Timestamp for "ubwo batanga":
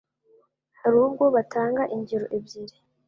1.07-1.81